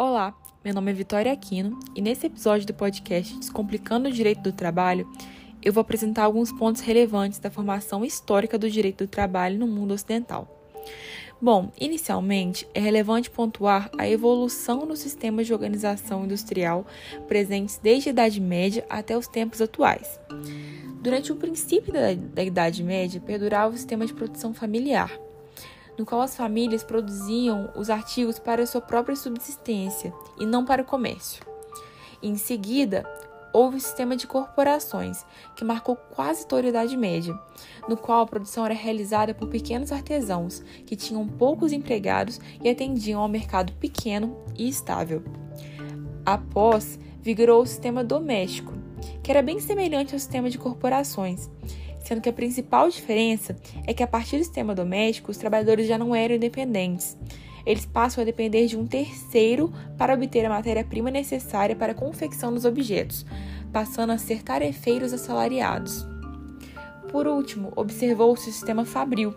[0.00, 0.32] Olá,
[0.64, 5.12] meu nome é Vitória Aquino e nesse episódio do podcast Descomplicando o Direito do Trabalho,
[5.60, 9.92] eu vou apresentar alguns pontos relevantes da formação histórica do direito do trabalho no mundo
[9.92, 10.46] ocidental.
[11.42, 16.86] Bom, inicialmente, é relevante pontuar a evolução nos sistemas de organização industrial
[17.26, 20.20] presentes desde a Idade Média até os tempos atuais.
[21.02, 25.10] Durante o princípio da, da Idade Média, perdurava o sistema de produção familiar,
[25.98, 30.84] no qual as famílias produziam os artigos para sua própria subsistência e não para o
[30.84, 31.42] comércio.
[32.22, 33.04] Em seguida,
[33.52, 35.24] houve o sistema de corporações,
[35.56, 37.38] que marcou quase toda a Idade Média,
[37.88, 43.20] no qual a produção era realizada por pequenos artesãos, que tinham poucos empregados e atendiam
[43.20, 45.22] ao mercado pequeno e estável.
[46.24, 48.72] Após, vigorou o sistema doméstico,
[49.22, 51.50] que era bem semelhante ao sistema de corporações,
[52.08, 53.54] sendo que a principal diferença
[53.86, 57.18] é que a partir do sistema doméstico os trabalhadores já não eram independentes.
[57.66, 62.50] Eles passam a depender de um terceiro para obter a matéria-prima necessária para a confecção
[62.50, 63.26] dos objetos,
[63.70, 66.06] passando a ser tarefeiros assalariados.
[67.12, 69.34] Por último, observou-se o sistema fabril,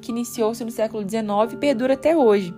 [0.00, 2.54] que iniciou-se no século XIX e perdura até hoje.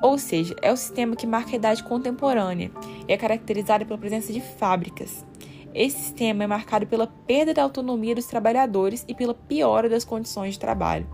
[0.00, 2.70] Ou seja, é o sistema que marca a idade contemporânea
[3.08, 5.26] e é caracterizado pela presença de fábricas.
[5.74, 10.54] Esse sistema é marcado pela perda da autonomia dos trabalhadores e pela piora das condições
[10.54, 11.06] de trabalho.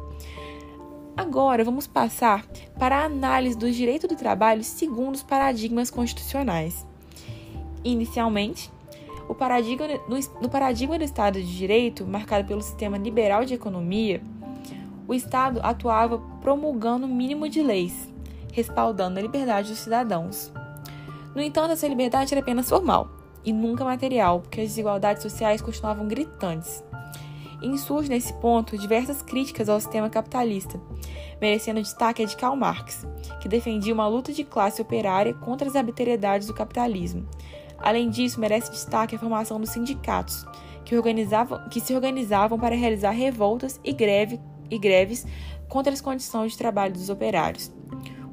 [1.16, 2.46] Agora vamos passar
[2.78, 6.86] para a análise do direito do trabalho segundo os paradigmas constitucionais.
[7.84, 8.70] Inicialmente,
[9.28, 14.22] o paradigma, no, no paradigma do Estado de Direito, marcado pelo sistema liberal de economia,
[15.06, 18.12] o Estado atuava promulgando o mínimo de leis,
[18.52, 20.52] respaldando a liberdade dos cidadãos.
[21.34, 26.08] No entanto, essa liberdade era apenas formal e nunca material, porque as desigualdades sociais continuavam
[26.08, 26.82] gritantes.
[27.62, 30.80] Insurge nesse ponto diversas críticas ao sistema capitalista,
[31.40, 33.06] merecendo destaque a de Karl Marx,
[33.40, 37.26] que defendia uma luta de classe operária contra as arbitrariedades do capitalismo.
[37.78, 40.46] Além disso, merece destaque a formação dos sindicatos,
[40.84, 44.40] que, organizavam, que se organizavam para realizar revoltas e, greve,
[44.70, 45.26] e greves
[45.68, 47.72] contra as condições de trabalho dos operários.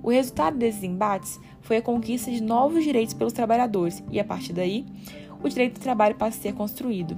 [0.04, 4.54] O resultado desses embates foi a conquista de novos direitos pelos trabalhadores, e a partir
[4.54, 4.86] daí,
[5.44, 7.18] o direito do trabalho passa a ser construído.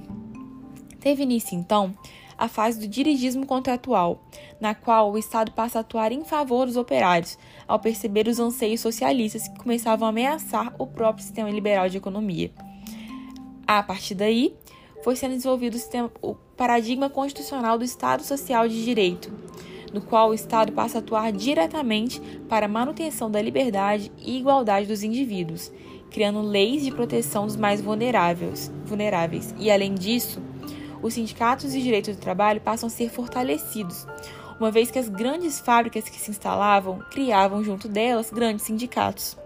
[1.00, 1.94] Teve início, então,
[2.36, 4.22] a fase do dirigismo contratual,
[4.60, 8.80] na qual o Estado passa a atuar em favor dos operários, ao perceber os anseios
[8.80, 12.50] socialistas que começavam a ameaçar o próprio sistema liberal de economia.
[13.66, 14.54] A partir daí,
[15.02, 19.30] foi sendo desenvolvido o, sistema, o paradigma constitucional do Estado Social de Direito,
[19.94, 24.88] no qual o Estado passa a atuar diretamente para a manutenção da liberdade e igualdade
[24.88, 25.72] dos indivíduos,
[26.10, 29.54] criando leis de proteção dos mais vulneráveis, vulneráveis.
[29.56, 30.42] E, além disso,
[31.00, 34.04] os sindicatos e direitos do trabalho passam a ser fortalecidos,
[34.58, 39.36] uma vez que as grandes fábricas que se instalavam criavam junto delas grandes sindicatos.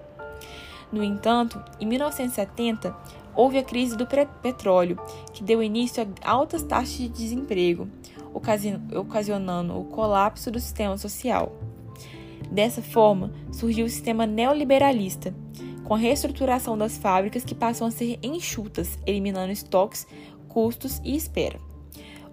[0.91, 2.97] No entanto, em 1970,
[3.35, 4.07] houve a crise do
[4.43, 4.99] petróleo,
[5.35, 7.87] que deu início a altas taxas de desemprego,
[8.33, 11.53] ocasionando o colapso do sistema social.
[12.51, 15.35] Dessa forma, surgiu o sistema neoliberalista,
[15.85, 20.07] com a reestruturação das fábricas que passam a ser enxutas, eliminando estoques,
[20.49, 21.59] custos e espera.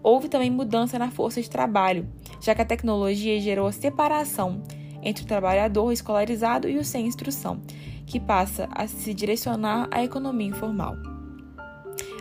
[0.04, 2.08] Houve também mudança na força de trabalho,
[2.40, 4.62] já que a tecnologia gerou a separação
[5.02, 7.62] entre o trabalhador escolarizado e o sem instrução,
[8.06, 10.96] que passa a se direcionar à economia informal.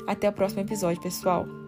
[0.07, 1.64] Até o próximo episódio, pessoal!